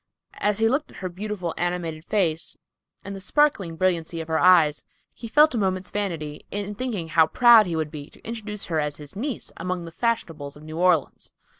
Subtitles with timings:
[0.39, 2.57] As he looked at her beautiful, animated face,
[3.03, 7.27] and the sparkling brilliancy of her eyes, he felt a moment's vanity in thinking how
[7.27, 10.79] proud he would be to introduce her as his niece among the fashionables of New
[10.79, 11.31] Orleans.